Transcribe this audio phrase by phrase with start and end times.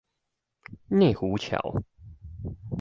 [0.87, 1.83] 內湖橋